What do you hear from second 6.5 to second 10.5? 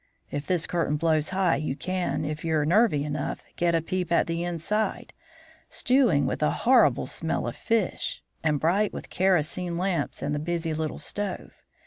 horrible smell of fish, and bright with kerosene lamps and the